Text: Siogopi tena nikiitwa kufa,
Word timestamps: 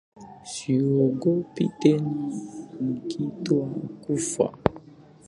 Siogopi 0.51 1.65
tena 1.79 2.21
nikiitwa 2.83 3.65
kufa, 4.03 4.47